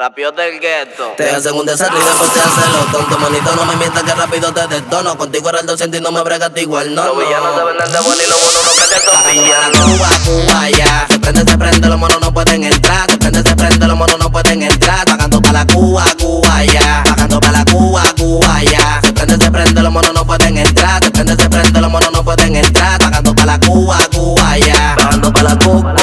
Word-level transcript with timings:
Rápido 0.00 0.32
del 0.32 0.58
gueto. 0.58 1.12
Te 1.14 1.28
hacen 1.28 1.52
un 1.52 1.66
desastre 1.66 1.98
y 2.00 2.02
después 2.02 2.32
te 2.32 2.40
hacen 2.40 2.72
lo 2.72 2.90
tonto. 2.90 3.18
Manito, 3.18 3.54
no 3.54 3.66
me 3.66 3.76
mientas 3.76 4.02
que 4.02 4.14
rápido 4.14 4.50
te 4.50 4.66
detono. 4.66 5.18
Contigo 5.18 5.50
era 5.50 5.60
el 5.60 5.66
docente 5.66 5.98
y 5.98 6.00
no 6.00 6.10
me 6.10 6.22
bregaste 6.22 6.62
igual, 6.62 6.94
no. 6.94 7.04
Los 7.04 7.18
villanos 7.18 7.54
se 7.54 7.64
venden 7.64 7.92
de 7.92 8.00
bueno 8.00 8.22
y 8.24 8.30
los 8.30 8.42
buenos 8.42 8.64
no 8.64 8.72
prenden 8.76 9.00
son 9.04 9.30
villanos. 9.30 9.80
Cuba, 9.82 10.08
Cuba. 10.24 11.06
Se 11.06 11.18
prende, 11.18 11.50
se 11.50 11.58
prende, 11.58 11.88
los 11.90 11.98
monos 11.98 12.18
no 12.18 12.32
pueden 12.32 12.64
entrar. 12.64 13.10
Se 13.10 13.18
prende, 13.18 13.42
se 13.42 13.54
prende, 13.54 13.86
los 13.86 13.96
monos 13.98 14.18
no 14.18 14.32
pueden 14.32 14.62
entrar. 14.62 15.04
Pagando 15.04 15.42
para 15.42 15.52
la 15.52 15.66
Cuba, 15.66 16.04
Cuba, 16.18 16.64
ya. 16.64 17.02
Pagando 17.04 17.38
para 17.38 17.52
la 17.58 17.64
Cuba, 17.66 18.02
Cuba, 18.16 18.62
ya. 18.62 19.00
Se 19.04 19.12
prende, 19.12 19.44
se 19.44 19.50
prende, 19.50 19.82
los 19.82 19.92
monos 19.92 20.14
no 20.14 20.24
pueden 20.24 20.56
entrar. 20.56 21.04
Se 21.04 21.10
prende, 21.10 21.36
se 21.36 21.50
prende, 21.50 21.78
los 21.78 21.90
monos 21.90 22.10
no 22.10 22.24
pueden 22.24 22.56
entrar. 22.56 22.98
Pagando 22.98 23.34
para 23.34 23.52
la 23.52 23.60
Cuba, 23.60 23.98
Cuba, 24.10 24.56
ya. 24.56 24.94
Pagando 24.96 25.30
para 25.30 25.50
la 25.50 25.58
Cucu. 25.58 25.99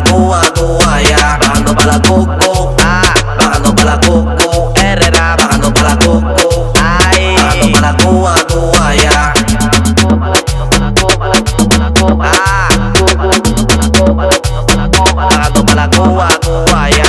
La 0.00 0.10
Cuba, 0.10 0.42
Cuba, 0.54 1.02
ya. 1.02 1.38
Pagando 1.38 1.74
para 1.74 1.92
la 1.92 2.02
Cucu. 2.02 2.74
Ah, 2.80 3.02
Pagando 3.38 3.74
para 3.74 3.90
la 3.90 4.00
Cucu. 4.00 4.72
Herrera. 4.76 5.36
Pagando 5.36 5.74
para 5.74 5.88
la 5.90 5.98
Cucu. 5.98 6.72
Ay. 6.80 7.36
Pagando 7.36 7.72
para 7.72 7.92
la 7.92 7.96
Cuba, 8.04 8.34
Cuba, 8.48 8.94
ya. 8.96 9.34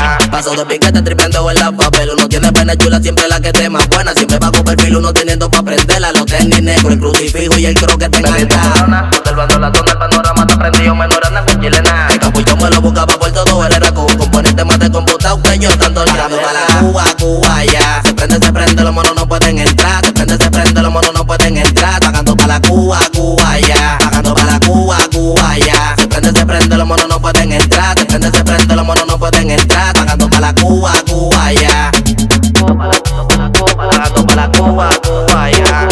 Ah. 0.02 0.18
Paso 0.32 0.56
de 0.56 0.66
piquete 0.66 1.02
tripeando 1.02 1.50
en 1.50 1.58
la 1.58 1.72
papel. 1.72 2.10
Uno 2.18 2.28
tiene 2.28 2.52
pena 2.52 2.76
chula, 2.76 3.00
siempre 3.00 3.28
la 3.28 3.40
que 3.40 3.52
te 3.52 3.70
más 3.70 3.88
buena. 3.90 4.14
Siempre 4.14 4.38
bajo 4.38 4.64
perfil, 4.64 4.98
uno 4.98 5.14
teniendo 5.14 5.50
pa' 5.50 5.64
prenderla. 5.64 6.12
Los 6.12 6.26
tenis 6.26 6.62
negros, 6.62 6.94
el 6.94 7.00
crucifijo 7.00 7.58
y 7.58 7.66
el 7.66 7.76
croquete 7.76 8.18
en 8.18 8.24
la 8.24 8.76
zona, 8.76 9.10
El 12.42 12.46
capullo 12.46 12.70
me 12.70 12.76
lo 12.76 12.82
buscaba 12.82 13.20
por 13.20 13.32
todo, 13.32 13.94
con 13.94 14.12
un 14.12 14.18
componente 14.18 14.66
más 14.66 14.80
de 14.80 14.90
computado 14.90 15.40
que 15.44 15.60
yo 15.60 15.70
tanto 15.78 16.04
le 16.04 16.12
Pagando 16.12 16.38
para 16.38 16.54
la 16.54 16.80
Cuba, 16.80 17.04
Cuba, 17.20 17.66
ya. 17.66 18.02
Se 18.04 18.14
prende, 18.16 18.44
se 18.44 18.52
prende, 18.52 18.84
los 18.84 18.94
monos 18.94 19.14
no 19.16 19.28
pueden 19.28 19.60
entrar. 19.60 20.04
Se 20.04 20.12
prende, 20.12 20.38
se 20.44 20.50
prende, 20.50 20.82
los 20.82 20.92
monos 20.92 21.14
no 21.14 21.24
pueden 21.24 21.58
entrar. 21.58 22.00
Pagando 22.02 22.36
para 22.36 22.54
la 22.56 22.62
Cuba, 22.68 23.00
Cuba, 23.14 23.60
ya. 23.60 23.98
Pagando 24.00 24.34
para 24.34 24.54
la 24.54 24.60
Cuba, 24.60 24.98
Cuba, 25.14 25.58
ya. 25.60 25.96
Se 26.00 26.08
prende, 26.08 26.32
se 26.32 26.46
prende, 26.48 26.78
los 26.78 26.88
monos 26.88 27.08
no 27.08 27.22
pueden 27.22 27.52
entrar. 27.52 28.00
Se 28.00 28.06
prende, 28.06 28.32
se 28.32 28.44
prende, 28.44 28.76
los 28.76 28.86
monos 28.88 29.06
no 29.06 29.20
pueden 29.20 29.52
entrar. 29.52 29.94
Pagando 29.94 30.28
para 30.28 30.48
la 30.48 30.56
Cuba, 30.56 30.94
Cuba, 31.08 31.54
ya. 31.54 31.92
Pagando 32.54 32.76
para 34.26 34.36
la 34.36 34.52
Cuba, 34.52 34.90
Cuba, 35.04 35.52
ya. 35.52 35.88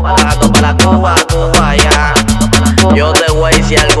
Pagando 0.00 0.52
para 0.52 0.60
la 0.60 0.76
Cuba, 0.76 1.16
Cuba, 1.28 1.76
ya. 1.76 2.14
Yo 2.94 3.12
te 3.12 3.32
voy 3.32 3.52
a 3.52 3.56
decir 3.56 3.78
algo. 3.78 3.99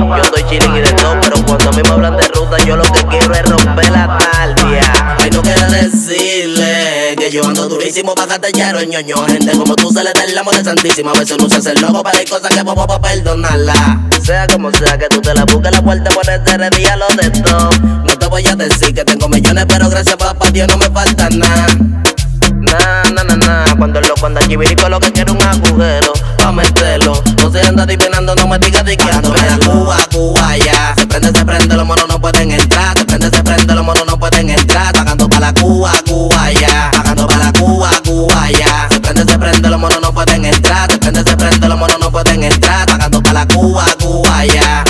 Yo 0.00 0.22
estoy 0.22 0.42
chilling 0.44 0.76
y 0.76 0.80
de 0.80 0.92
todo, 0.94 1.20
pero 1.20 1.44
cuando 1.44 1.68
a 1.68 1.72
mí 1.72 1.82
me 1.82 1.88
hablan 1.90 2.16
de 2.16 2.26
ruta, 2.28 2.56
yo 2.64 2.76
lo 2.76 2.84
que 2.84 3.04
quiero 3.06 3.34
es 3.34 3.42
romper 3.44 3.90
la 3.90 4.18
tardia. 4.18 5.16
Ay, 5.18 5.30
no 5.30 5.42
quiero 5.42 5.70
decirle 5.70 7.14
que 7.18 7.30
yo 7.30 7.46
ando 7.46 7.68
durísimo 7.68 8.14
pa' 8.14 8.26
catallero, 8.26 8.82
ñoño. 8.82 9.26
Gente 9.26 9.52
como 9.52 9.76
tú 9.76 9.90
se 9.90 10.02
le 10.02 10.12
da 10.14 10.24
el 10.24 10.38
amor 10.38 10.56
de 10.56 10.64
santísima. 10.64 11.12
A 11.12 11.18
veces 11.18 11.36
no 11.38 11.48
se 11.50 11.56
hace 11.56 11.72
el 11.72 11.82
loco, 11.82 12.02
pero 12.02 12.18
hay 12.18 12.24
cosas 12.24 12.48
que 12.48 12.64
puedo 12.64 12.86
pa' 12.86 13.00
perdonarla. 13.00 14.00
Sea 14.22 14.46
como 14.46 14.72
sea 14.72 14.96
que 14.96 15.08
tú 15.08 15.20
te 15.20 15.34
la 15.34 15.44
busques 15.44 15.70
la 15.70 15.82
puerta, 15.82 16.10
ponerte 16.10 16.56
de 16.56 16.70
día 16.70 16.96
lo 16.96 17.06
de 17.08 17.30
todo. 17.42 17.70
No 18.04 18.18
te 18.18 18.26
voy 18.26 18.46
a 18.46 18.56
decir 18.56 18.94
que 18.94 19.04
tengo 19.04 19.28
millones, 19.28 19.66
pero 19.68 19.90
gracias 19.90 20.16
papá 20.16 20.50
Dios 20.50 20.66
no 20.68 20.78
me 20.78 20.88
falta 20.88 21.28
nada. 21.28 21.66
Na, 22.52 23.02
na, 23.12 23.24
na, 23.24 23.36
na. 23.36 23.64
Cuando 23.76 23.98
el 23.98 24.08
loco 24.08 24.26
anda 24.26 24.40
chivirico, 24.48 24.88
lo 24.88 24.98
que 24.98 25.12
quiere 25.12 25.30
un 25.30 25.42
agujero 25.42 26.12
pa' 26.50 26.62
meterlo. 26.62 27.22
No 27.38 27.50
se 27.50 27.62
anda 27.62 27.84
adivinando, 27.84 28.34
no 28.34 28.46
me 28.46 28.58
digas 28.58 28.84
de 28.84 28.96
que 28.96 29.10
ando. 29.10 29.32
Cuba, 29.64 29.96
Cuba, 30.10 30.56
ya. 30.56 30.94
Se 30.96 31.06
prende, 31.06 31.28
se 31.38 31.44
prende, 31.44 31.76
los 31.76 31.86
monos 31.86 32.08
no 32.08 32.20
pueden 32.20 32.50
entrar. 32.50 32.98
Se 32.98 33.04
prende, 33.04 33.30
se 33.30 33.42
prende, 33.42 33.74
los 33.74 33.84
monos 33.84 34.04
no 34.06 34.18
pueden 34.18 34.50
entrar. 34.50 34.92
Pagando 34.92 35.28
para 35.28 35.46
la 35.46 35.54
Cuba, 35.54 35.92
Cuba, 36.06 36.52
ya. 36.52 36.90
Pagando 36.92 37.26
para 37.26 37.44
la 37.46 37.52
Cuba, 37.52 37.90
Cuba, 38.04 38.50
ya. 38.50 38.88
Se 38.90 39.00
prende, 39.00 39.24
se 39.32 39.38
prende, 39.38 39.70
los 39.70 39.80
monos 39.80 40.00
no 40.02 40.12
pueden 40.12 40.44
entrar. 40.44 40.90
Se 40.90 40.98
prende, 40.98 41.22
se 41.22 41.36
prende, 41.36 41.68
los 41.68 41.78
monos 41.78 41.98
no 42.00 42.10
pueden 42.10 42.42
entrar. 42.42 42.86
Pagando 42.86 43.22
para 43.22 43.40
la 43.40 43.46
Cuba, 43.46 43.84
Cuba, 44.00 44.46
ya. 44.46 44.84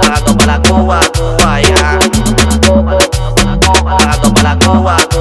Pagando 0.00 0.36
para 0.36 0.46
la 0.46 0.62
Cuba, 0.62 1.00
Cuba, 1.14 1.60
ya. 1.60 1.98
Pagando 3.84 4.34
para 4.34 4.42
la 4.42 4.58
Cuba, 4.58 4.96
Cuba, 5.10 5.17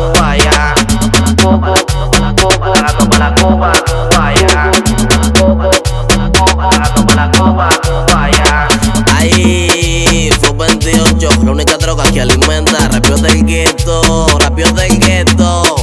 alimenta. 12.77 12.89
Rápido 12.89 13.17
del 13.17 13.45
gueto, 13.45 14.27
rápido 14.39 14.71
del 14.71 14.99
gueto. 14.99 15.75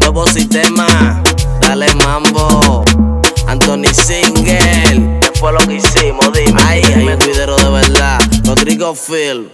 Nuevo 0.00 0.26
sistema, 0.26 1.22
dale 1.60 1.86
mambo. 1.94 2.84
Anthony 3.46 3.92
Single, 3.92 4.44
¿Qué 5.20 5.32
fue 5.40 5.52
lo 5.52 5.58
que 5.60 5.74
hicimos? 5.76 6.32
Dime. 6.32 6.60
ay, 6.64 6.82
hay 6.84 7.08
un 7.08 7.18
video 7.18 7.56
de 7.56 7.70
verdad. 7.70 8.20
Rodrigo 8.44 8.94
Phil. 8.94 9.50